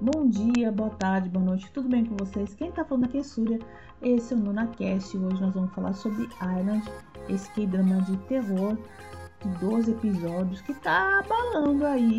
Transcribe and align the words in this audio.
Bom 0.00 0.28
dia, 0.28 0.72
boa 0.72 0.90
tarde, 0.90 1.28
boa 1.28 1.44
noite, 1.44 1.70
tudo 1.72 1.88
bem 1.88 2.04
com 2.04 2.16
vocês? 2.16 2.52
Quem 2.54 2.72
tá 2.72 2.84
falando 2.84 3.04
aqui 3.04 3.18
é 3.18 3.22
Súria, 3.22 3.60
esse 4.02 4.34
é 4.34 4.36
o 4.36 4.40
NunaCast 4.40 5.16
e 5.16 5.20
hoje 5.20 5.40
nós 5.40 5.54
vamos 5.54 5.72
falar 5.72 5.92
sobre 5.92 6.24
Island, 6.24 6.82
esse 7.28 7.48
K-drama 7.52 8.02
de 8.02 8.16
terror 8.26 8.76
de 9.40 9.48
12 9.60 9.92
episódios 9.92 10.60
que 10.62 10.74
tá 10.74 11.20
abalando 11.20 11.86
aí 11.86 12.18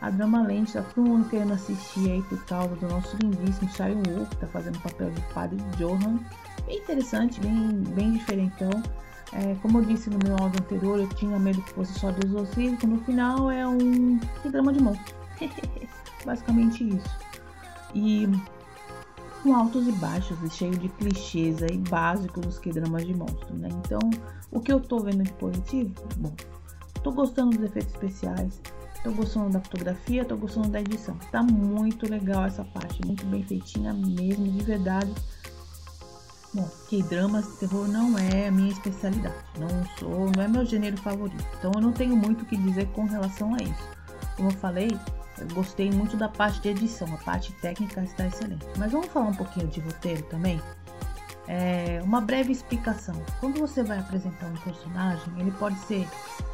a 0.00 0.10
drama 0.10 0.42
lente, 0.42 0.72
tá 0.72 0.82
todo 0.82 1.08
mundo 1.08 1.28
querendo 1.30 1.54
assistir 1.54 2.10
aí 2.10 2.22
por 2.22 2.44
causa 2.44 2.74
do 2.76 2.88
nosso 2.88 3.16
lindíssimo 3.16 3.70
Shai 3.70 3.94
Wu, 3.94 4.26
que 4.26 4.36
tá 4.36 4.46
fazendo 4.48 4.76
o 4.76 4.80
papel 4.80 5.10
de 5.10 5.20
padre 5.32 5.56
Johan. 5.78 6.18
Bem 6.66 6.78
interessante, 6.78 7.40
bem, 7.40 7.82
bem 7.94 8.12
diferentão. 8.12 8.70
É, 9.34 9.56
como 9.56 9.78
eu 9.78 9.84
disse 9.84 10.08
no 10.08 10.18
meu 10.22 10.36
áudio 10.38 10.60
anterior, 10.60 11.00
eu 11.00 11.08
tinha 11.08 11.38
medo 11.38 11.60
que 11.62 11.72
fosse 11.72 11.98
só 11.98 12.12
do 12.12 12.24
exorcismo, 12.24 12.78
no 12.86 13.00
final 13.00 13.50
é 13.50 13.66
um 13.66 14.20
drama 14.44 14.72
de 14.72 14.80
monstro. 14.80 15.14
Basicamente 16.24 16.88
isso. 16.88 17.16
E 17.94 18.28
com 19.42 19.54
altos 19.54 19.86
e 19.88 19.92
baixos 19.92 20.38
e 20.42 20.50
cheio 20.50 20.76
de 20.78 20.88
clichês 20.88 21.62
aí 21.62 21.76
básicos 21.76 22.46
dos 22.46 22.58
que 22.58 22.70
dramas 22.70 23.04
de 23.04 23.14
monstro, 23.14 23.54
né? 23.54 23.68
Então, 23.72 23.98
o 24.52 24.60
que 24.60 24.72
eu 24.72 24.80
tô 24.80 25.00
vendo 25.00 25.24
de 25.24 25.32
positivo? 25.32 25.92
Bom, 26.16 26.32
tô 27.02 27.10
gostando 27.10 27.56
dos 27.56 27.66
efeitos 27.66 27.92
especiais, 27.92 28.60
tô 29.02 29.10
gostando 29.10 29.50
da 29.50 29.60
fotografia, 29.60 30.24
tô 30.24 30.36
gostando 30.36 30.68
da 30.68 30.80
edição. 30.80 31.16
Tá 31.32 31.42
muito 31.42 32.08
legal 32.08 32.46
essa 32.46 32.64
parte, 32.64 33.04
muito 33.04 33.26
bem 33.26 33.42
feitinha 33.42 33.92
mesmo, 33.92 34.46
de 34.46 34.64
verdade. 34.64 35.12
Bom, 36.54 36.70
que 36.88 37.02
dramas 37.02 37.46
terror 37.56 37.88
não 37.88 38.16
é 38.16 38.46
a 38.46 38.52
minha 38.52 38.70
especialidade, 38.70 39.34
não 39.58 39.68
sou, 39.98 40.30
não 40.36 40.42
é 40.42 40.46
meu 40.46 40.64
gênero 40.64 40.96
favorito. 40.98 41.44
Então 41.58 41.72
eu 41.74 41.80
não 41.80 41.92
tenho 41.92 42.16
muito 42.16 42.42
o 42.42 42.46
que 42.46 42.56
dizer 42.56 42.86
com 42.92 43.04
relação 43.06 43.54
a 43.54 43.58
isso. 43.58 43.88
Como 44.36 44.50
eu 44.50 44.54
falei, 44.54 44.96
eu 45.38 45.48
gostei 45.48 45.90
muito 45.90 46.16
da 46.16 46.28
parte 46.28 46.60
de 46.60 46.68
edição, 46.68 47.12
a 47.12 47.16
parte 47.18 47.52
técnica 47.54 48.02
está 48.04 48.28
excelente. 48.28 48.64
Mas 48.78 48.92
vamos 48.92 49.08
falar 49.08 49.26
um 49.26 49.34
pouquinho 49.34 49.66
de 49.66 49.80
roteiro 49.80 50.22
também? 50.26 50.62
É, 51.48 52.00
uma 52.04 52.20
breve 52.20 52.52
explicação. 52.52 53.20
Quando 53.40 53.58
você 53.58 53.82
vai 53.82 53.98
apresentar 53.98 54.46
um 54.46 54.56
personagem, 54.56 55.34
ele 55.36 55.50
pode 55.50 55.78
ser 55.80 56.08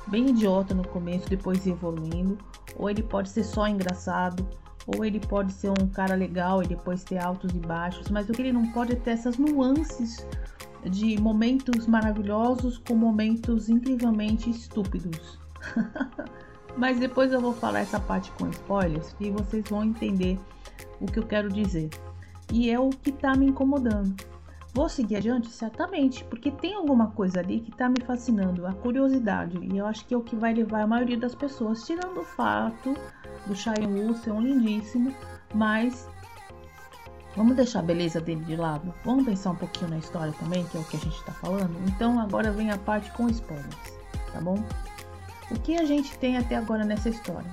bem 0.07 0.31
idiota 0.31 0.75
no 0.75 0.89
começo, 0.89 1.29
depois 1.29 1.67
evoluindo, 1.67 2.39
ou 2.75 2.89
ele 2.89 3.03
pode 3.03 3.29
ser 3.29 3.45
só 3.45 3.69
engraçado, 3.69 4.49
ou 4.87 5.05
ele 5.05 5.21
pode 5.21 5.53
ser 5.53 5.71
um 5.71 5.87
cara 5.87 6.15
legal 6.15 6.63
e 6.63 6.67
depois 6.67 7.05
ter 7.05 7.19
altos 7.19 7.51
e 7.53 7.59
baixos, 7.59 8.09
mas 8.11 8.29
o 8.29 8.33
que 8.33 8.43
ele 8.43 8.53
não 8.53 8.71
pode 8.73 8.93
é 8.93 8.97
ter 8.97 9.11
essas 9.11 9.37
nuances 9.37 10.27
de 10.85 11.21
momentos 11.21 11.87
maravilhosos 11.87 12.79
com 12.79 12.95
momentos 12.95 13.69
incrivelmente 13.69 14.49
estúpidos. 14.49 15.39
Mas 16.77 16.99
depois 16.99 17.33
eu 17.33 17.41
vou 17.41 17.53
falar 17.53 17.81
essa 17.81 18.01
parte 18.01 18.31
com 18.33 18.49
spoilers 18.49 19.15
e 19.21 19.31
vocês 19.31 19.69
vão 19.69 19.85
entender 19.85 20.39
o 21.01 21.07
que 21.07 21.19
eu 21.19 21.27
quero 21.27 21.51
dizer. 21.51 21.91
E 22.53 22.71
é 22.71 22.79
o 22.79 22.91
que 22.91 23.13
tá 23.13 23.35
me 23.35 23.47
incomodando. 23.47 24.15
Vou 24.73 24.89
seguir 24.89 25.17
adiante? 25.17 25.49
Certamente, 25.49 26.23
porque 26.25 26.51
tem 26.51 26.75
alguma 26.75 27.09
coisa 27.11 27.41
ali 27.41 27.61
que 27.61 27.73
tá 27.73 27.89
me 27.89 28.01
fascinando, 28.07 28.67
a 28.67 28.73
curiosidade, 28.73 29.59
e 29.59 29.77
eu 29.77 29.87
acho 29.87 30.07
que 30.07 30.15
é 30.15 30.17
o 30.17 30.23
que 30.23 30.37
vai 30.37 30.55
levar 30.55 30.83
a 30.83 30.87
maioria 30.87 31.19
das 31.19 31.35
pessoas, 31.35 31.85
tirando 31.85 32.21
o 32.21 32.25
fato 32.25 32.95
do 33.47 33.55
Shai 33.55 33.87
Wu 33.87 34.15
ser 34.15 34.33
um 34.33 34.41
lindíssimo, 34.41 35.15
mas 35.55 36.09
vamos 37.37 37.57
deixar 37.57 37.81
a 37.81 37.83
beleza 37.83 38.21
dele 38.21 38.45
de 38.45 38.57
lado. 38.57 38.93
Vamos 39.05 39.25
pensar 39.25 39.51
um 39.51 39.57
pouquinho 39.57 39.91
na 39.91 39.99
história 39.99 40.33
também, 40.39 40.65
que 40.67 40.77
é 40.77 40.81
o 40.81 40.85
que 40.85 40.97
a 40.97 41.01
gente 41.01 41.25
tá 41.25 41.33
falando. 41.33 41.77
Então 41.89 42.21
agora 42.21 42.53
vem 42.53 42.71
a 42.71 42.79
parte 42.79 43.11
com 43.13 43.29
spoilers, 43.29 43.77
tá 44.33 44.41
bom? 44.41 44.63
O 45.51 45.55
que 45.59 45.77
a 45.77 45.85
gente 45.85 46.17
tem 46.19 46.37
até 46.37 46.57
agora 46.57 46.85
nessa 46.85 47.09
história? 47.09 47.51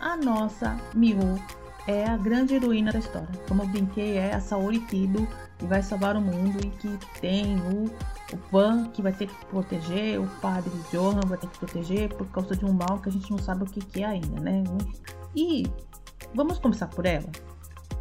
A 0.00 0.16
nossa 0.16 0.76
Miho 0.94 1.40
é 1.86 2.04
a 2.04 2.16
grande 2.16 2.54
heroína 2.54 2.92
da 2.92 2.98
história. 2.98 3.28
Como 3.48 3.62
eu 3.62 3.68
brinquei, 3.68 4.18
é 4.18 4.34
a 4.34 4.40
Saori 4.40 4.80
Kido 4.80 5.26
que 5.58 5.66
vai 5.66 5.82
salvar 5.82 6.16
o 6.16 6.20
mundo 6.20 6.58
e 6.64 6.70
que 6.70 6.98
tem 7.20 7.56
o, 7.60 7.86
o 8.32 8.36
Pan 8.50 8.84
que 8.92 9.02
vai 9.02 9.12
ter 9.12 9.26
que 9.26 9.46
proteger, 9.46 10.20
o 10.20 10.26
padre 10.40 10.70
Johan 10.92 11.20
vai 11.26 11.36
ter 11.36 11.48
que 11.48 11.58
proteger 11.58 12.14
por 12.14 12.26
causa 12.28 12.54
de 12.54 12.64
um 12.64 12.72
mal 12.72 13.00
que 13.00 13.08
a 13.08 13.12
gente 13.12 13.30
não 13.30 13.38
sabe 13.38 13.64
o 13.64 13.66
que, 13.66 13.80
que 13.80 14.02
é 14.02 14.06
ainda, 14.06 14.40
né? 14.40 14.62
E 15.34 15.64
vamos 16.34 16.58
começar 16.58 16.88
por 16.88 17.06
ela. 17.06 17.28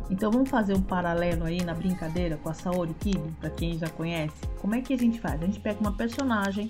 Então 0.09 0.31
vamos 0.31 0.49
fazer 0.49 0.73
um 0.73 0.81
paralelo 0.81 1.43
aí 1.43 1.63
na 1.63 1.73
brincadeira 1.73 2.37
com 2.37 2.49
a 2.49 2.53
Saori 2.53 2.93
Kido, 2.93 3.35
para 3.39 3.49
quem 3.49 3.77
já 3.77 3.89
conhece. 3.89 4.35
Como 4.61 4.73
é 4.73 4.81
que 4.81 4.93
a 4.93 4.97
gente 4.97 5.19
faz? 5.19 5.41
A 5.41 5.45
gente 5.45 5.59
pega 5.59 5.79
uma 5.79 5.91
personagem 5.91 6.67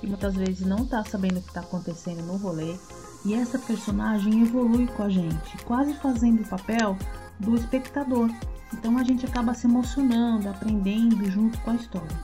que 0.00 0.06
muitas 0.06 0.34
vezes 0.34 0.66
não 0.66 0.78
está 0.78 1.04
sabendo 1.04 1.38
o 1.38 1.42
que 1.42 1.48
está 1.48 1.60
acontecendo 1.60 2.22
no 2.22 2.36
rolê. 2.36 2.76
E 3.24 3.32
essa 3.32 3.58
personagem 3.58 4.42
evolui 4.42 4.86
com 4.88 5.04
a 5.04 5.08
gente, 5.08 5.56
quase 5.64 5.94
fazendo 5.94 6.42
o 6.42 6.48
papel 6.48 6.96
do 7.40 7.54
espectador. 7.54 8.28
Então 8.72 8.98
a 8.98 9.04
gente 9.04 9.24
acaba 9.24 9.54
se 9.54 9.66
emocionando, 9.66 10.48
aprendendo 10.48 11.24
junto 11.30 11.58
com 11.60 11.70
a 11.70 11.74
história. 11.74 12.18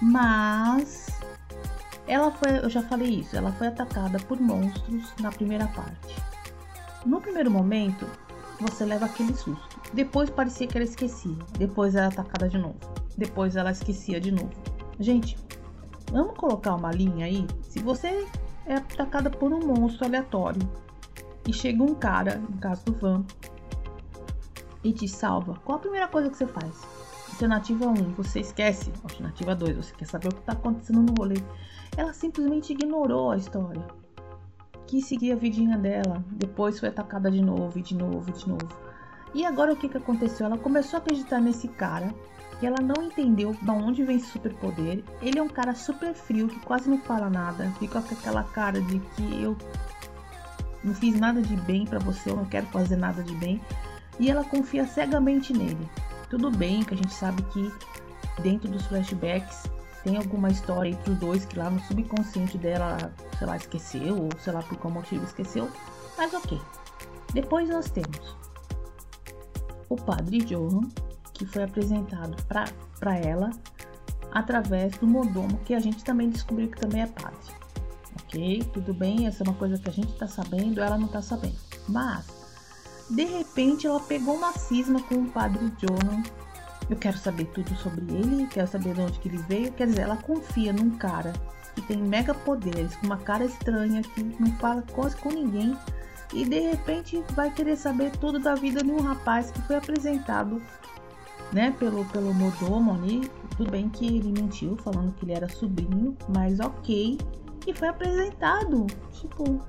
Mas 0.00 1.06
ela 2.06 2.30
foi, 2.32 2.58
eu 2.58 2.68
já 2.68 2.82
falei 2.82 3.20
isso, 3.20 3.36
ela 3.36 3.52
foi 3.52 3.68
atacada 3.68 4.18
por 4.18 4.38
monstros 4.40 5.12
na 5.20 5.30
primeira 5.30 5.66
parte. 5.68 6.16
No 7.04 7.20
primeiro 7.20 7.50
momento, 7.50 8.06
você 8.60 8.84
leva 8.84 9.06
aquele 9.06 9.34
susto. 9.34 9.80
Depois 9.92 10.30
parecia 10.30 10.66
que 10.66 10.76
ela 10.76 10.84
esquecia. 10.84 11.36
Depois 11.58 11.94
ela 11.94 12.06
é 12.06 12.08
atacada 12.08 12.48
de 12.48 12.58
novo. 12.58 12.76
Depois 13.16 13.56
ela 13.56 13.70
esquecia 13.70 14.20
de 14.20 14.30
novo. 14.30 14.50
Gente, 15.00 15.36
Vamos 16.12 16.36
colocar 16.36 16.74
uma 16.74 16.92
linha 16.92 17.24
aí? 17.24 17.46
Se 17.62 17.78
você 17.78 18.28
é 18.66 18.74
atacada 18.74 19.30
por 19.30 19.50
um 19.50 19.60
monstro 19.60 20.04
aleatório 20.04 20.60
e 21.48 21.54
chega 21.54 21.82
um 21.82 21.94
cara, 21.94 22.36
no 22.36 22.58
caso 22.58 22.84
do 22.84 22.92
Van, 22.92 23.24
e 24.84 24.92
te 24.92 25.08
salva, 25.08 25.54
qual 25.64 25.78
a 25.78 25.80
primeira 25.80 26.06
coisa 26.06 26.28
que 26.28 26.36
você 26.36 26.46
faz? 26.46 26.82
Alternativa 27.30 27.86
1, 27.86 27.94
você 28.12 28.40
esquece. 28.40 28.92
Alternativa 29.02 29.54
2, 29.54 29.74
você 29.74 29.94
quer 29.94 30.04
saber 30.04 30.28
o 30.28 30.34
que 30.34 30.40
está 30.40 30.52
acontecendo 30.52 31.00
no 31.00 31.14
rolê. 31.16 31.42
Ela 31.96 32.12
simplesmente 32.12 32.74
ignorou 32.74 33.30
a 33.30 33.38
história. 33.38 33.82
Quis 34.86 35.06
seguir 35.06 35.32
a 35.32 35.36
vidinha 35.36 35.76
dela. 35.78 36.24
Depois 36.30 36.78
foi 36.78 36.88
atacada 36.88 37.30
de 37.30 37.42
novo, 37.42 37.78
e 37.78 37.82
de 37.82 37.94
novo, 37.94 38.28
e 38.28 38.32
de 38.32 38.48
novo. 38.48 38.68
E 39.34 39.44
agora 39.46 39.72
o 39.72 39.76
que, 39.76 39.88
que 39.88 39.96
aconteceu? 39.96 40.46
Ela 40.46 40.58
começou 40.58 40.98
a 40.98 41.00
acreditar 41.00 41.40
nesse 41.40 41.68
cara 41.68 42.12
que 42.60 42.66
ela 42.66 42.80
não 42.80 43.02
entendeu 43.02 43.56
de 43.60 43.70
onde 43.70 44.04
vem 44.04 44.16
esse 44.16 44.26
superpoder. 44.26 45.02
Ele 45.20 45.38
é 45.38 45.42
um 45.42 45.48
cara 45.48 45.74
super 45.74 46.14
frio 46.14 46.48
que 46.48 46.60
quase 46.60 46.88
não 46.88 46.98
fala 46.98 47.28
nada, 47.28 47.68
fica 47.78 48.00
com 48.00 48.14
aquela 48.14 48.44
cara 48.44 48.80
de 48.80 49.00
que 49.00 49.42
eu 49.42 49.56
não 50.84 50.94
fiz 50.94 51.18
nada 51.18 51.40
de 51.40 51.56
bem 51.56 51.86
para 51.86 51.98
você, 51.98 52.30
eu 52.30 52.36
não 52.36 52.44
quero 52.44 52.66
fazer 52.66 52.96
nada 52.96 53.22
de 53.22 53.34
bem. 53.34 53.60
E 54.20 54.30
ela 54.30 54.44
confia 54.44 54.86
cegamente 54.86 55.52
nele. 55.52 55.88
Tudo 56.28 56.50
bem 56.50 56.84
que 56.84 56.94
a 56.94 56.96
gente 56.96 57.12
sabe 57.12 57.42
que 57.44 57.72
dentro 58.42 58.70
dos 58.70 58.86
flashbacks 58.86 59.64
tem 60.02 60.16
alguma 60.16 60.50
história 60.50 60.90
entre 60.90 61.12
os 61.12 61.18
dois 61.18 61.44
que 61.44 61.58
lá 61.58 61.70
no 61.70 61.80
subconsciente 61.80 62.58
dela, 62.58 62.96
sei 63.38 63.46
lá, 63.46 63.56
esqueceu, 63.56 64.22
ou 64.22 64.28
sei 64.40 64.52
lá 64.52 64.62
por 64.62 64.76
qual 64.78 64.92
motivo 64.92 65.24
esqueceu, 65.24 65.70
mas 66.16 66.32
ok. 66.34 66.60
Depois 67.32 67.68
nós 67.68 67.88
temos 67.90 68.36
o 69.88 69.96
padre 69.96 70.38
Johan, 70.38 70.88
que 71.32 71.46
foi 71.46 71.64
apresentado 71.64 72.36
para 72.44 73.16
ela 73.16 73.50
através 74.32 74.92
do 74.98 75.06
mordomo, 75.06 75.58
que 75.64 75.74
a 75.74 75.80
gente 75.80 76.02
também 76.02 76.30
descobriu 76.30 76.68
que 76.68 76.80
também 76.80 77.02
é 77.02 77.06
padre. 77.06 77.38
Ok? 78.22 78.62
Tudo 78.72 78.94
bem, 78.94 79.26
essa 79.26 79.42
é 79.42 79.48
uma 79.48 79.56
coisa 79.56 79.78
que 79.78 79.88
a 79.88 79.92
gente 79.92 80.12
está 80.12 80.26
sabendo, 80.26 80.80
ela 80.80 80.96
não 80.96 81.06
está 81.06 81.20
sabendo. 81.20 81.56
Mas, 81.88 82.26
de 83.10 83.24
repente, 83.24 83.86
ela 83.86 84.00
pegou 84.00 84.34
uma 84.34 84.52
cisma 84.52 85.02
com 85.02 85.16
o 85.16 85.30
padre 85.30 85.70
Johan. 85.78 86.22
Eu 86.90 86.96
quero 86.96 87.16
saber 87.16 87.46
tudo 87.46 87.74
sobre 87.76 88.04
ele, 88.12 88.46
quero 88.48 88.66
saber 88.66 88.94
de 88.94 89.00
onde 89.00 89.18
que 89.18 89.28
ele 89.28 89.38
veio. 89.38 89.72
Quer 89.72 89.86
dizer, 89.86 90.02
ela 90.02 90.16
confia 90.16 90.72
num 90.72 90.90
cara 90.96 91.32
que 91.74 91.82
tem 91.82 91.96
mega 91.96 92.34
poderes, 92.34 92.94
com 92.96 93.06
uma 93.06 93.16
cara 93.16 93.44
estranha, 93.44 94.02
que 94.02 94.22
não 94.22 94.52
fala 94.58 94.82
quase 94.92 95.16
com 95.16 95.30
ninguém. 95.30 95.76
E 96.32 96.44
de 96.44 96.60
repente 96.60 97.22
vai 97.34 97.50
querer 97.50 97.76
saber 97.76 98.10
tudo 98.12 98.38
da 98.38 98.54
vida 98.54 98.82
de 98.82 98.90
um 98.90 99.00
rapaz 99.00 99.50
que 99.50 99.60
foi 99.62 99.76
apresentado 99.76 100.62
né, 101.52 101.74
pelo, 101.78 102.04
pelo 102.06 102.32
mordomo 102.32 102.94
ali. 102.94 103.30
Tudo 103.56 103.70
bem 103.70 103.88
que 103.88 104.06
ele 104.06 104.32
mentiu 104.32 104.76
falando 104.78 105.14
que 105.14 105.24
ele 105.24 105.32
era 105.32 105.48
sobrinho, 105.48 106.16
mas 106.28 106.58
ok. 106.58 107.18
E 107.66 107.74
foi 107.74 107.88
apresentado. 107.88 108.86
Tipo, 109.12 109.60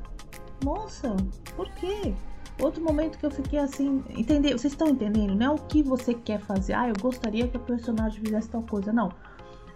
nossa, 0.63 1.15
por 1.55 1.69
quê? 1.71 2.13
Outro 2.59 2.83
momento 2.83 3.17
que 3.17 3.25
eu 3.25 3.31
fiquei 3.31 3.59
assim, 3.59 4.03
entender, 4.09 4.51
vocês 4.51 4.73
estão 4.73 4.87
entendendo? 4.87 5.35
Não 5.35 5.45
é 5.45 5.49
o 5.49 5.57
que 5.57 5.81
você 5.81 6.13
quer 6.13 6.39
fazer. 6.39 6.73
Ah, 6.73 6.87
eu 6.87 6.95
gostaria 7.01 7.47
que 7.47 7.57
o 7.57 7.59
personagem 7.59 8.21
fizesse 8.23 8.49
tal 8.49 8.63
coisa. 8.63 8.93
Não. 8.93 9.11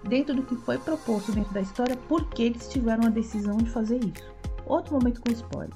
Dentro 0.03 0.35
do 0.35 0.43
que 0.43 0.55
foi 0.55 0.77
proposto 0.77 1.31
dentro 1.31 1.53
da 1.53 1.61
história, 1.61 1.97
por 2.07 2.29
que 2.29 2.43
eles 2.43 2.69
tiveram 2.69 3.05
a 3.05 3.09
decisão 3.09 3.57
de 3.57 3.69
fazer 3.69 3.97
isso? 3.97 4.31
Outro 4.65 4.93
momento 4.93 5.21
com 5.21 5.31
spoiler. 5.31 5.75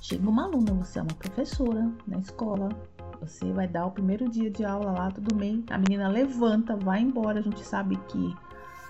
Chega 0.00 0.28
uma 0.28 0.44
aluna, 0.44 0.74
você 0.74 0.98
é 0.98 1.02
uma 1.02 1.14
professora 1.14 1.90
na 2.06 2.18
escola, 2.18 2.68
você 3.20 3.52
vai 3.52 3.66
dar 3.66 3.86
o 3.86 3.90
primeiro 3.90 4.28
dia 4.28 4.50
de 4.50 4.64
aula 4.64 4.92
lá, 4.92 5.10
tudo 5.10 5.34
bem. 5.34 5.64
A 5.70 5.78
menina 5.78 6.08
levanta, 6.08 6.76
vai 6.76 7.00
embora. 7.00 7.38
A 7.38 7.42
gente 7.42 7.64
sabe 7.64 7.96
que 8.08 8.36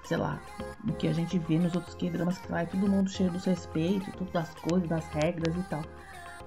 sei 0.04 0.16
lá, 0.16 0.40
o 0.88 0.92
que 0.94 1.06
a 1.06 1.12
gente 1.12 1.38
vê 1.38 1.58
nos 1.58 1.74
outros 1.74 1.94
que 1.94 2.10
lá 2.48 2.62
é 2.62 2.66
todo 2.66 2.88
mundo 2.88 3.08
cheio 3.08 3.30
dos 3.30 3.44
respeitos, 3.44 4.12
todas 4.16 4.34
as 4.34 4.54
coisas, 4.56 4.88
das 4.88 5.06
regras 5.08 5.54
e 5.56 5.62
tal. 5.68 5.82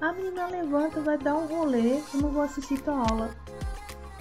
A 0.02 0.12
menina 0.12 0.48
levanta, 0.48 1.02
vai 1.02 1.18
dar 1.18 1.36
um 1.36 1.48
rolê, 1.48 2.00
eu 2.14 2.22
não 2.22 2.30
vou 2.30 2.44
assistir 2.44 2.82
tua 2.82 3.08
aula. 3.10 3.30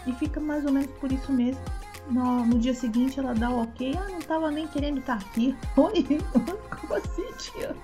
E 0.07 0.13
fica 0.13 0.41
mais 0.41 0.65
ou 0.65 0.73
menos 0.73 0.91
por 0.99 1.11
isso 1.11 1.33
mesmo. 1.33 1.61
No, 2.09 2.45
no 2.45 2.59
dia 2.59 2.75
seguinte 2.75 3.19
ela 3.19 3.35
dá 3.35 3.51
o 3.51 3.63
ok, 3.63 3.95
ah, 3.97 4.09
não 4.11 4.21
tava 4.21 4.51
nem 4.51 4.69
querendo 4.69 5.01
estar 5.01 5.19
tá 5.19 5.27
aqui. 5.27 5.57
Oi, 5.77 6.21
como 6.71 6.95
assim, 6.95 7.33
tia? 7.39 7.75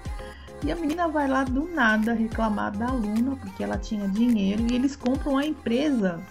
E 0.62 0.70
a 0.70 0.76
menina 0.76 1.08
vai 1.08 1.26
lá 1.26 1.42
do 1.42 1.64
nada 1.68 2.12
reclamar 2.12 2.76
da 2.76 2.88
aluna 2.88 3.34
porque 3.36 3.64
ela 3.64 3.78
tinha 3.78 4.06
dinheiro 4.08 4.66
e 4.70 4.74
eles 4.74 4.94
compram 4.94 5.38
a 5.38 5.46
empresa 5.46 6.22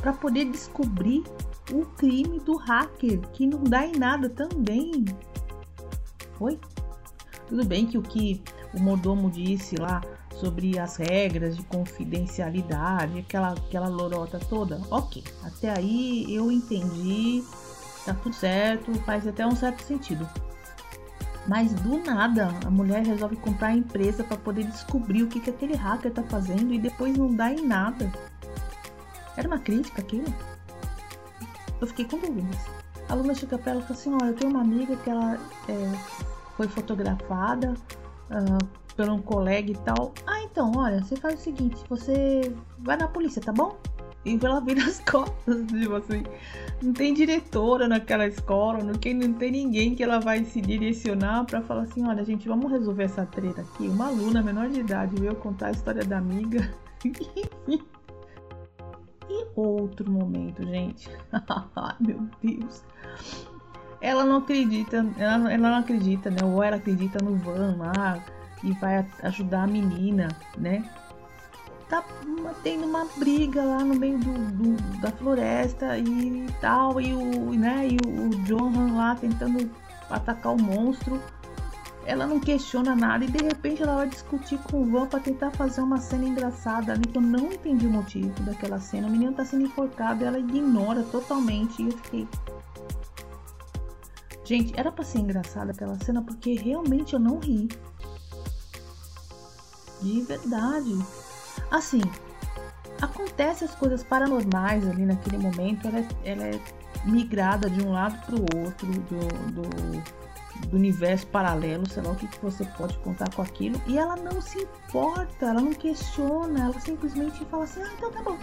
para 0.00 0.14
poder 0.14 0.46
descobrir 0.46 1.22
o 1.70 1.84
crime 1.84 2.40
do 2.40 2.56
hacker, 2.56 3.20
que 3.32 3.46
não 3.46 3.62
dá 3.62 3.86
em 3.86 3.92
nada 3.92 4.30
também. 4.30 5.04
Oi? 6.40 6.58
Tudo 7.46 7.64
bem 7.66 7.86
que 7.86 7.98
o 7.98 8.02
que 8.02 8.42
o 8.74 8.80
mordomo 8.80 9.30
disse 9.30 9.76
lá 9.76 10.00
sobre 10.34 10.78
as 10.78 10.96
regras 10.96 11.56
de 11.56 11.62
confidencialidade, 11.64 13.18
aquela, 13.18 13.52
aquela 13.52 13.88
lorota 13.88 14.38
toda, 14.38 14.80
ok. 14.90 15.22
Até 15.44 15.70
aí 15.70 16.26
eu 16.34 16.50
entendi, 16.50 17.44
tá 18.04 18.14
tudo 18.14 18.34
certo, 18.34 18.92
faz 19.00 19.26
até 19.26 19.46
um 19.46 19.54
certo 19.54 19.82
sentido. 19.82 20.28
Mas 21.46 21.72
do 21.74 21.98
nada 21.98 22.48
a 22.64 22.70
mulher 22.70 23.04
resolve 23.04 23.36
comprar 23.36 23.68
a 23.68 23.76
empresa 23.76 24.22
para 24.22 24.36
poder 24.36 24.64
descobrir 24.64 25.22
o 25.22 25.28
que, 25.28 25.40
que 25.40 25.50
aquele 25.50 25.74
hacker 25.74 26.12
tá 26.12 26.22
fazendo 26.22 26.72
e 26.72 26.78
depois 26.78 27.16
não 27.16 27.34
dá 27.34 27.52
em 27.52 27.66
nada. 27.66 28.10
Era 29.36 29.48
uma 29.48 29.58
crítica 29.58 30.00
aquilo? 30.00 30.32
Eu 31.80 31.86
fiquei 31.88 32.04
com 32.04 32.18
dúvidas. 32.18 32.60
A 33.08 33.12
aluna 33.12 33.34
chega 33.34 33.58
pra 33.58 33.72
ela 33.72 33.80
e 33.80 33.84
fala 33.84 33.98
assim: 33.98 34.14
Olha, 34.14 34.30
eu 34.30 34.34
tenho 34.34 34.50
uma 34.50 34.60
amiga 34.60 34.94
que 34.96 35.10
ela 35.10 35.34
é, 35.68 35.92
foi 36.56 36.68
fotografada 36.68 37.74
uh, 38.32 38.82
por 38.96 39.08
um 39.08 39.20
colega 39.20 39.70
e 39.70 39.76
tal. 39.78 40.12
Ah, 40.26 40.42
então, 40.42 40.72
olha, 40.76 41.02
você 41.02 41.16
faz 41.16 41.40
o 41.40 41.42
seguinte: 41.42 41.76
você 41.88 42.54
vai 42.78 42.96
na 42.96 43.08
polícia, 43.08 43.40
tá 43.40 43.52
bom? 43.52 43.76
E 44.24 44.38
ela 44.42 44.60
vira 44.64 44.84
as 44.84 45.00
costas, 45.00 45.66
tipo 45.66 45.94
assim. 45.94 46.22
Não 46.82 46.92
tem 46.92 47.14
diretora 47.14 47.88
naquela 47.88 48.26
escola, 48.26 48.82
não 48.82 48.94
tem, 48.94 49.14
não 49.14 49.32
tem 49.34 49.50
ninguém 49.52 49.94
que 49.94 50.02
ela 50.02 50.18
vai 50.18 50.44
se 50.44 50.60
direcionar 50.60 51.44
para 51.44 51.62
falar 51.62 51.82
assim: 51.82 52.06
olha, 52.06 52.24
gente, 52.24 52.48
vamos 52.48 52.70
resolver 52.70 53.04
essa 53.04 53.26
treta 53.26 53.62
aqui. 53.62 53.88
Uma 53.88 54.08
aluna 54.08 54.42
menor 54.42 54.68
de 54.68 54.80
idade 54.80 55.20
veio 55.20 55.34
contar 55.36 55.68
a 55.68 55.72
história 55.72 56.04
da 56.04 56.18
amiga. 56.18 56.72
E 59.30 59.46
outro 59.56 60.10
momento, 60.10 60.62
gente. 60.62 61.08
Meu 62.00 62.28
Deus. 62.42 62.84
Ela 64.02 64.24
não 64.24 64.38
acredita, 64.38 65.06
ela, 65.16 65.52
ela 65.52 65.70
não 65.70 65.78
acredita, 65.78 66.28
né? 66.28 66.38
Ou 66.44 66.62
ela 66.62 66.76
acredita 66.76 67.24
no 67.24 67.36
Van 67.36 67.76
lá 67.78 68.18
e 68.62 68.72
vai 68.72 69.06
ajudar 69.22 69.62
a 69.62 69.66
menina, 69.66 70.28
né? 70.58 70.84
Tá 71.88 72.04
tendo 72.62 72.84
uma 72.84 73.06
briga 73.16 73.62
lá 73.62 73.84
no 73.84 73.94
meio 73.94 74.18
do, 74.18 74.32
do 74.32 75.00
da 75.00 75.10
floresta 75.12 75.96
e 75.98 76.46
tal, 76.60 77.00
e 77.00 77.12
o, 77.12 77.52
né, 77.52 77.86
e 77.86 77.96
o 78.08 78.30
Johan 78.44 78.94
lá 78.94 79.14
tentando 79.14 79.70
atacar 80.10 80.54
o 80.54 80.60
monstro 80.60 81.20
ela 82.04 82.26
não 82.26 82.40
questiona 82.40 82.96
nada 82.96 83.24
e 83.24 83.28
de 83.28 83.42
repente 83.42 83.82
ela 83.82 83.96
vai 83.96 84.08
discutir 84.08 84.58
com 84.58 84.82
o 84.82 84.84
Van 84.84 85.06
para 85.06 85.20
tentar 85.20 85.50
fazer 85.52 85.80
uma 85.80 85.98
cena 85.98 86.24
engraçada 86.24 86.92
ali 86.92 87.06
que 87.06 87.16
eu 87.16 87.22
não 87.22 87.52
entendi 87.52 87.86
o 87.86 87.90
motivo 87.90 88.42
daquela 88.42 88.80
cena. 88.80 89.06
O 89.06 89.10
menino 89.10 89.32
tá 89.32 89.44
sendo 89.44 89.64
enforcado 89.64 90.24
ela 90.24 90.38
ignora 90.38 91.02
totalmente 91.04 91.82
e 91.82 91.86
eu 91.86 91.92
fiquei. 91.98 92.28
Gente, 94.44 94.72
era 94.78 94.90
para 94.90 95.04
ser 95.04 95.18
engraçada 95.18 95.72
aquela 95.72 95.96
cena 96.04 96.22
porque 96.22 96.54
realmente 96.54 97.14
eu 97.14 97.20
não 97.20 97.38
ri. 97.38 97.68
De 100.00 100.22
verdade. 100.22 100.98
Assim, 101.70 102.02
acontece 103.00 103.64
as 103.64 103.74
coisas 103.74 104.02
paranormais 104.02 104.86
ali 104.88 105.06
naquele 105.06 105.38
momento, 105.38 105.86
ela 105.86 106.00
é, 106.00 106.08
ela 106.24 106.44
é 106.44 106.60
migrada 107.04 107.70
de 107.70 107.82
um 107.82 107.92
lado 107.92 108.18
para 108.26 108.34
o 108.34 108.64
outro 108.64 108.86
do, 108.86 109.52
do 109.52 110.22
do 110.68 110.76
universo 110.76 111.26
paralelo, 111.28 111.88
sei 111.88 112.02
lá 112.02 112.12
o 112.12 112.16
que, 112.16 112.26
que 112.26 112.38
você 112.42 112.64
pode 112.64 112.96
contar 112.98 113.32
com 113.34 113.42
aquilo, 113.42 113.80
e 113.86 113.98
ela 113.98 114.16
não 114.16 114.40
se 114.40 114.62
importa, 114.62 115.46
ela 115.46 115.60
não 115.60 115.72
questiona, 115.72 116.66
ela 116.66 116.80
simplesmente 116.80 117.44
fala 117.46 117.64
assim: 117.64 117.82
ah, 117.82 117.90
então 117.96 118.10
tá 118.10 118.22
bom. 118.22 118.38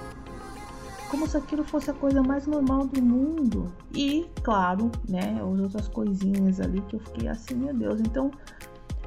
Como 1.10 1.28
se 1.28 1.38
aquilo 1.38 1.64
fosse 1.64 1.90
a 1.90 1.94
coisa 1.94 2.22
mais 2.22 2.46
normal 2.46 2.86
do 2.86 3.02
mundo. 3.02 3.74
E, 3.94 4.28
claro, 4.44 4.92
né, 5.08 5.42
as 5.42 5.60
outras 5.60 5.88
coisinhas 5.88 6.60
ali 6.60 6.82
que 6.82 6.96
eu 6.96 7.00
fiquei 7.00 7.28
assim, 7.28 7.56
meu 7.56 7.74
Deus. 7.74 8.00
Então, 8.00 8.32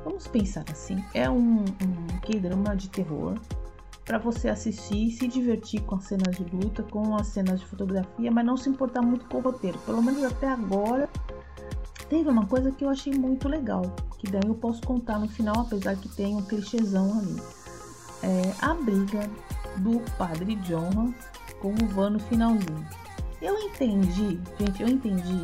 vamos 0.05 0.27
pensar 0.27 0.65
assim: 0.71 1.03
é 1.15 1.31
um, 1.31 1.61
um 1.61 2.21
K-drama 2.23 2.77
de 2.77 2.89
terror 2.89 3.39
para 4.05 4.19
você 4.19 4.49
assistir 4.49 5.07
e 5.07 5.11
se 5.11 5.29
divertir 5.29 5.81
com 5.83 5.95
as 5.95 6.05
cenas 6.05 6.37
de 6.37 6.45
luta, 6.45 6.83
com 6.83 7.15
as 7.15 7.29
cenas 7.29 7.61
de 7.61 7.67
fotografia, 7.67 8.31
mas 8.31 8.45
não 8.45 8.57
se 8.57 8.69
importar 8.69 9.01
muito 9.01 9.25
com 9.27 9.39
o 9.39 9.41
roteiro. 9.41 9.79
Pelo 9.87 10.03
menos 10.03 10.25
até 10.25 10.49
agora 10.49 11.09
teve 12.09 12.29
uma 12.29 12.47
coisa 12.47 12.71
que 12.73 12.85
eu 12.85 12.91
achei 12.91 13.15
muito 13.15 13.49
legal, 13.49 13.83
que 14.19 14.31
daí 14.31 14.43
eu 14.47 14.55
posso 14.55 14.83
contar 14.83 15.19
no 15.19 15.29
final, 15.29 15.61
apesar 15.61 15.97
que 15.97 16.09
tem 16.09 16.37
um 16.37 16.43
clichêzão 16.43 17.19
ali. 17.19 17.37
É 18.23 18.55
a 18.61 18.75
briga 18.75 19.31
do 19.79 20.01
padre 20.17 20.57
John 20.57 21.15
com 21.63 21.73
o 21.73 21.89
Van 21.89 22.11
no 22.11 22.19
finalzinho. 22.19 22.85
Eu 23.41 23.57
entendi, 23.57 24.41
gente, 24.59 24.83
eu 24.83 24.89
entendi 24.89 25.43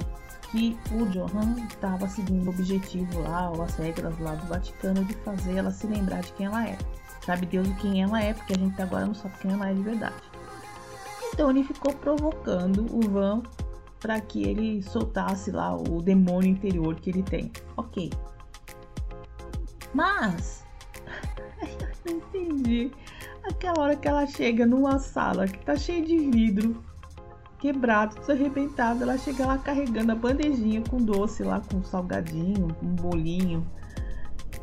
que 0.50 0.76
o 0.92 1.06
Johan 1.06 1.56
estava 1.68 2.08
seguindo 2.08 2.46
o 2.46 2.50
objetivo 2.50 3.20
lá, 3.20 3.50
ou 3.50 3.62
as 3.62 3.76
regras 3.76 4.18
lá 4.18 4.34
do 4.34 4.46
Vaticano 4.46 5.04
de 5.04 5.14
fazer 5.18 5.56
ela 5.56 5.70
se 5.70 5.86
lembrar 5.86 6.20
de 6.20 6.32
quem 6.32 6.46
ela 6.46 6.66
é. 6.66 6.76
Sabe 7.24 7.46
Deus 7.46 7.68
quem 7.80 8.02
ela 8.02 8.20
é, 8.20 8.34
porque 8.34 8.54
a 8.54 8.58
gente 8.58 8.82
agora 8.82 9.06
não 9.06 9.14
sabe 9.14 9.34
quem 9.40 9.52
ela 9.52 9.70
é 9.70 9.74
de 9.74 9.82
verdade. 9.82 10.16
Então 11.32 11.50
ele 11.50 11.62
ficou 11.62 11.92
provocando 11.92 12.86
o 12.90 13.00
Van 13.08 13.42
para 14.00 14.20
que 14.20 14.42
ele 14.42 14.82
soltasse 14.82 15.50
lá 15.50 15.76
o 15.76 16.02
demônio 16.02 16.50
interior 16.50 16.96
que 16.96 17.10
ele 17.10 17.22
tem. 17.22 17.52
Ok. 17.76 18.10
Mas 19.94 20.64
eu 21.62 22.12
não 22.12 22.18
entendi. 22.18 22.90
Aquela 23.48 23.80
hora 23.80 23.96
que 23.96 24.06
ela 24.06 24.26
chega 24.26 24.66
numa 24.66 24.98
sala 24.98 25.46
que 25.46 25.58
tá 25.64 25.74
cheia 25.76 26.04
de 26.04 26.18
vidro, 26.18 26.82
quebrado, 27.58 28.16
tudo 28.16 28.32
arrebentado, 28.32 29.02
ela 29.02 29.16
chega 29.16 29.46
lá 29.46 29.58
carregando 29.58 30.12
a 30.12 30.14
bandejinha 30.14 30.82
com 30.88 30.98
doce 30.98 31.42
lá, 31.42 31.60
com 31.60 31.82
salgadinho, 31.82 32.68
um 32.82 32.94
bolinho. 32.94 33.66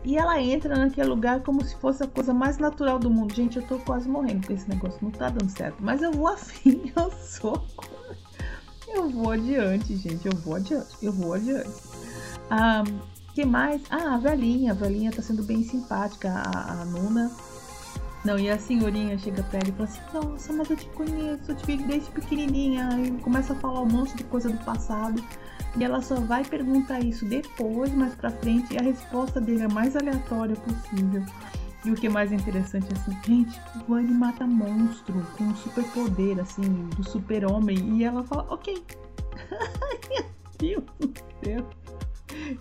E 0.04 0.18
ela 0.18 0.40
entra 0.40 0.76
naquele 0.76 1.10
lugar 1.10 1.42
como 1.42 1.64
se 1.64 1.76
fosse 1.78 2.04
a 2.04 2.08
coisa 2.08 2.32
mais 2.32 2.60
natural 2.60 3.00
do 3.00 3.10
mundo. 3.10 3.34
Gente, 3.34 3.58
eu 3.58 3.64
tô 3.64 3.80
quase 3.80 4.08
morrendo 4.08 4.46
com 4.46 4.54
esse 4.54 4.70
negócio, 4.70 5.00
não 5.02 5.10
tá 5.10 5.30
dando 5.30 5.50
certo. 5.50 5.78
Mas 5.80 6.02
eu 6.04 6.12
vou 6.12 6.28
assim, 6.34 6.92
eu 6.96 7.12
sou 7.12 7.66
eu 8.88 9.10
vou 9.10 9.32
adiante, 9.32 9.96
gente. 9.98 10.26
Eu 10.26 10.38
vou 10.38 10.56
adiante. 10.56 10.96
Eu 11.02 11.12
vou 11.12 11.34
adiante. 11.34 11.70
Ah, 12.50 12.84
que 13.34 13.46
mais? 13.46 13.82
Ah, 13.90 14.16
a 14.16 14.18
velhinha. 14.18 14.72
A 14.72 14.76
velhinha 14.76 15.12
tá 15.12 15.22
sendo 15.22 15.44
bem 15.44 15.64
simpática. 15.64 16.30
A, 16.30 16.82
a 16.82 16.86
Nuna. 16.86 17.32
Não, 18.26 18.40
e 18.40 18.50
a 18.50 18.58
senhorinha 18.58 19.18
chega 19.20 19.44
pra 19.44 19.60
ela 19.60 19.70
e 19.70 19.72
fala 19.74 19.84
assim: 19.84 20.02
Nossa, 20.12 20.54
mas 20.54 20.70
eu 20.72 20.76
te 20.76 20.86
conheço, 20.88 21.52
eu 21.52 21.56
te 21.56 21.66
vi 21.66 21.78
desde 21.78 22.10
pequenininha. 22.10 22.90
E 23.00 23.12
começa 23.22 23.54
a 23.54 23.56
falar 23.58 23.82
um 23.82 23.86
monte 23.86 24.16
de 24.18 24.24
coisa 24.24 24.50
do 24.50 24.58
passado. 24.66 25.24
E 25.78 25.84
ela 25.84 26.02
só 26.02 26.16
vai 26.16 26.44
perguntar 26.44 27.02
isso 27.02 27.24
depois, 27.26 27.94
mais 27.94 28.16
pra 28.16 28.32
frente. 28.32 28.74
E 28.74 28.78
a 28.78 28.82
resposta 28.82 29.40
dele 29.40 29.62
é 29.62 29.66
a 29.66 29.70
mais 29.70 29.96
aleatória 29.96 30.56
possível. 30.56 31.24
E 31.86 31.92
o 31.92 31.96
que 31.96 32.08
é 32.08 32.10
mais 32.10 32.32
interessante 32.32 32.88
é 32.90 32.98
assim, 32.98 33.16
gente, 33.24 33.62
o 33.76 33.94
Vani 33.94 34.12
mata 34.12 34.48
monstro 34.48 35.22
com 35.38 35.54
super 35.54 35.84
poder, 35.92 36.40
assim, 36.40 36.64
do 36.98 37.08
super-homem. 37.08 38.00
E 38.00 38.04
ela 38.04 38.24
fala, 38.24 38.48
ok. 38.50 38.84
Meu 40.60 40.82
Deus 40.82 40.84
do 41.00 41.46
céu. 41.46 41.70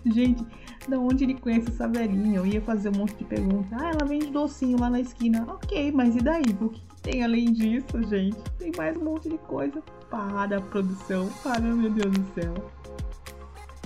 Gente, 0.04 0.44
da 0.88 0.98
onde 0.98 1.24
ele 1.24 1.34
conhece 1.34 1.68
essa 1.68 1.88
velhinha? 1.88 2.38
Eu 2.38 2.46
ia 2.46 2.60
fazer 2.60 2.90
um 2.90 2.98
monte 2.98 3.14
de 3.14 3.24
perguntas. 3.24 3.72
Ah, 3.72 3.90
ela 3.90 4.04
vende 4.04 4.26
docinho 4.30 4.78
lá 4.78 4.90
na 4.90 5.00
esquina. 5.00 5.44
Ok, 5.48 5.92
mas 5.92 6.16
e 6.16 6.20
daí? 6.20 6.44
O 6.60 6.68
que 6.68 6.82
tem 7.02 7.22
além 7.22 7.52
disso, 7.52 8.02
gente? 8.08 8.36
Tem 8.58 8.72
mais 8.76 8.96
um 8.96 9.04
monte 9.04 9.28
de 9.28 9.38
coisa. 9.38 9.82
Para, 10.10 10.60
produção. 10.60 11.28
Para, 11.42 11.60
meu 11.60 11.90
Deus 11.90 12.12
do 12.12 12.34
céu. 12.34 12.54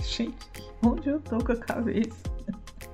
Gente, 0.03 0.35
onde 0.85 1.09
eu 1.09 1.19
tô 1.19 1.37
com 1.43 1.51
a 1.51 1.57
cabeça? 1.57 2.23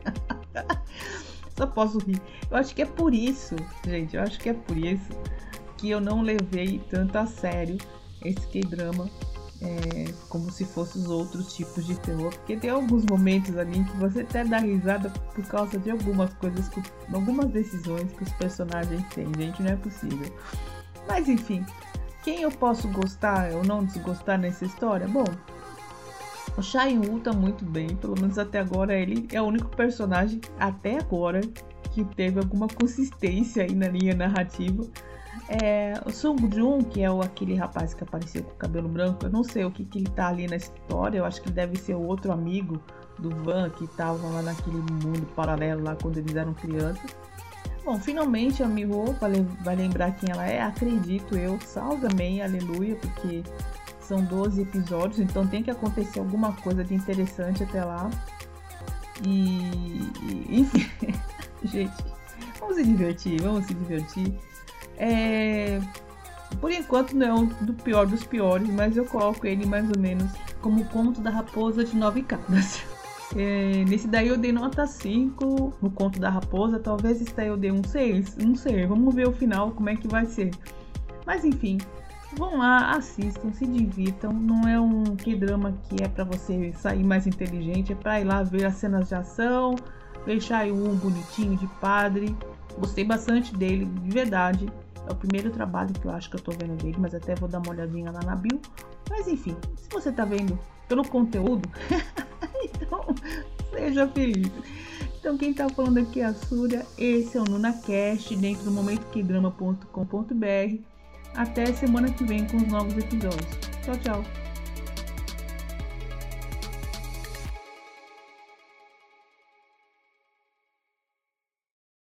Só 1.57 1.65
posso 1.65 1.99
rir. 1.99 2.21
Eu 2.51 2.57
acho 2.57 2.75
que 2.75 2.81
é 2.81 2.85
por 2.85 3.13
isso, 3.13 3.55
gente, 3.85 4.15
eu 4.15 4.21
acho 4.21 4.37
que 4.39 4.49
é 4.49 4.53
por 4.53 4.77
isso 4.77 5.09
que 5.77 5.89
eu 5.89 6.01
não 6.01 6.21
levei 6.21 6.81
tanto 6.89 7.17
a 7.17 7.25
sério 7.25 7.77
esse 8.23 8.45
K-drama 8.47 9.09
é, 9.61 10.13
como 10.29 10.51
se 10.51 10.65
fossem 10.65 11.01
os 11.01 11.09
outros 11.09 11.53
tipos 11.53 11.85
de 11.85 11.97
terror, 11.99 12.29
porque 12.31 12.57
tem 12.57 12.69
alguns 12.69 13.05
momentos 13.05 13.57
ali 13.57 13.83
que 13.83 13.97
você 13.97 14.21
até 14.21 14.43
dá 14.43 14.57
risada 14.57 15.09
por 15.09 15.45
causa 15.45 15.77
de 15.79 15.91
algumas 15.91 16.33
coisas, 16.35 16.67
que, 16.69 16.81
algumas 17.13 17.47
decisões 17.47 18.11
que 18.11 18.23
os 18.23 18.31
personagens 18.33 19.03
têm, 19.13 19.27
gente, 19.37 19.61
não 19.63 19.71
é 19.71 19.75
possível. 19.75 20.33
Mas 21.07 21.29
enfim, 21.29 21.65
quem 22.23 22.41
eu 22.41 22.51
posso 22.51 22.87
gostar 22.89 23.51
ou 23.51 23.63
não 23.63 23.85
desgostar 23.85 24.39
nessa 24.39 24.65
história? 24.65 25.07
Bom, 25.07 25.25
O 26.57 26.61
Shai 26.61 26.97
Wu 26.97 27.19
tá 27.19 27.33
muito 27.33 27.65
bem, 27.65 27.95
pelo 27.95 28.15
menos 28.19 28.37
até 28.37 28.59
agora 28.59 28.95
ele 28.97 29.27
é 29.31 29.41
o 29.41 29.45
único 29.45 29.69
personagem 29.75 30.39
até 30.57 30.97
agora 30.97 31.41
que 31.91 32.03
teve 32.03 32.39
alguma 32.39 32.67
consistência 32.67 33.63
aí 33.63 33.73
na 33.75 33.87
linha 33.87 34.13
narrativa. 34.15 34.83
É, 35.47 35.93
o 36.05 36.11
Sung 36.11 36.49
Jun, 36.53 36.83
que 36.83 37.01
é 37.03 37.11
o, 37.11 37.21
aquele 37.21 37.55
rapaz 37.55 37.93
que 37.93 38.03
apareceu 38.03 38.43
com 38.43 38.51
o 38.51 38.55
cabelo 38.55 38.89
branco, 38.89 39.25
eu 39.25 39.29
não 39.29 39.43
sei 39.43 39.63
o 39.63 39.71
que, 39.71 39.85
que 39.85 39.99
ele 39.99 40.09
tá 40.09 40.29
ali 40.29 40.47
na 40.47 40.55
história, 40.55 41.19
eu 41.19 41.25
acho 41.25 41.41
que 41.41 41.49
ele 41.49 41.55
deve 41.55 41.77
ser 41.77 41.93
o 41.93 42.01
outro 42.01 42.31
amigo 42.31 42.81
do 43.19 43.29
Van 43.43 43.69
que 43.69 43.87
tava 43.87 44.27
lá 44.27 44.41
naquele 44.41 44.77
mundo 44.77 45.25
paralelo 45.35 45.83
lá 45.83 45.95
quando 45.95 46.17
eles 46.17 46.35
eram 46.35 46.53
crianças. 46.53 47.15
Bom, 47.83 47.99
finalmente 47.99 48.63
a 48.63 48.67
Miho 48.67 49.15
vai 49.63 49.75
lembrar 49.75 50.15
quem 50.15 50.31
ela 50.31 50.45
é, 50.45 50.59
acredito 50.59 51.37
eu. 51.37 51.59
Salve 51.61 52.07
amém, 52.07 52.41
aleluia, 52.41 52.95
porque 52.95 53.43
são 53.99 54.23
12 54.25 54.61
episódios, 54.61 55.19
então 55.19 55.45
tem 55.45 55.61
que 55.61 55.69
acontecer 55.69 56.19
alguma 56.19 56.53
coisa 56.53 56.83
de 56.83 56.95
interessante 56.95 57.63
até 57.63 57.83
lá. 57.83 58.09
E, 59.23 60.11
enfim, 60.49 60.89
gente, 61.63 61.93
vamos 62.59 62.75
se 62.75 62.83
divertir, 62.83 63.41
vamos 63.41 63.65
se 63.65 63.73
divertir. 63.75 64.33
É, 64.97 65.79
por 66.59 66.71
enquanto 66.71 67.13
não 67.13 67.27
é 67.27 67.33
um 67.33 67.45
do 67.45 67.73
pior 67.73 68.05
dos 68.05 68.23
piores, 68.23 68.69
mas 68.69 68.95
eu 68.95 69.05
coloco 69.05 69.45
ele 69.45 69.65
mais 69.65 69.89
ou 69.89 69.99
menos 69.99 70.31
como 70.61 70.81
o 70.81 70.85
conto 70.85 71.21
da 71.21 71.29
raposa 71.29 71.83
de 71.83 71.95
nove 71.95 72.23
cadas. 72.23 72.83
É, 73.35 73.83
nesse 73.89 74.07
daí 74.07 74.27
eu 74.27 74.37
dei 74.37 74.51
nota 74.51 74.85
5 74.85 75.73
no 75.81 75.89
conto 75.89 76.19
da 76.19 76.29
raposa, 76.29 76.79
talvez 76.79 77.19
esse 77.19 77.33
daí 77.33 77.47
eu 77.47 77.57
dei 77.57 77.71
um 77.71 77.83
6, 77.83 78.37
não 78.37 78.55
sei, 78.55 78.85
vamos 78.85 79.13
ver 79.13 79.27
o 79.27 79.33
final 79.33 79.71
como 79.71 79.89
é 79.89 79.95
que 79.95 80.07
vai 80.07 80.27
ser. 80.27 80.51
Mas 81.25 81.43
enfim, 81.43 81.79
vão 82.37 82.57
lá, 82.57 82.91
assistam, 82.91 83.51
se 83.51 83.65
divirtam. 83.65 84.33
Não 84.33 84.67
é 84.67 84.79
um 84.79 85.03
que 85.15 85.35
drama 85.35 85.73
que 85.89 86.03
é 86.03 86.07
para 86.07 86.23
você 86.23 86.73
sair 86.73 87.03
mais 87.03 87.25
inteligente, 87.25 87.93
é 87.93 87.95
para 87.95 88.21
ir 88.21 88.25
lá 88.25 88.43
ver 88.43 88.65
as 88.65 88.75
cenas 88.75 89.09
de 89.09 89.15
ação, 89.15 89.75
deixar 90.25 90.65
um 90.67 90.95
bonitinho 90.95 91.57
de 91.57 91.67
padre. 91.79 92.35
Gostei 92.77 93.05
bastante 93.05 93.55
dele, 93.55 93.85
de 93.85 94.11
verdade. 94.11 94.67
É 95.07 95.11
o 95.11 95.15
primeiro 95.15 95.51
trabalho 95.51 95.93
que 95.93 96.05
eu 96.05 96.11
acho 96.11 96.29
que 96.29 96.35
eu 96.35 96.41
tô 96.41 96.51
vendo 96.51 96.75
dele, 96.81 96.97
mas 96.99 97.13
até 97.13 97.35
vou 97.35 97.47
dar 97.47 97.59
uma 97.59 97.69
olhadinha 97.69 98.11
lá 98.11 98.19
na 98.21 98.35
bio. 98.35 98.59
Mas 99.09 99.27
enfim, 99.27 99.55
se 99.75 99.89
você 99.89 100.11
tá 100.11 100.25
vendo 100.25 100.57
pelo 100.87 101.07
conteúdo, 101.07 101.69
então 102.63 103.05
seja 103.71 104.07
feliz. 104.07 104.51
Então 105.19 105.37
quem 105.37 105.53
tá 105.53 105.69
falando 105.69 105.99
aqui 105.99 106.21
é 106.21 106.25
a 106.25 106.33
Súria, 106.33 106.83
esse 106.97 107.37
é 107.37 107.41
o 107.41 107.45
NunaCast, 107.45 108.35
dentro 108.35 108.65
do 108.65 108.71
momentoquedrama.com.br. 108.71 110.81
Até 111.35 111.71
semana 111.73 112.11
que 112.11 112.23
vem 112.23 112.47
com 112.47 112.57
os 112.57 112.67
novos 112.67 112.97
episódios. 112.97 113.45
Tchau, 113.83 113.97
tchau. 113.97 114.44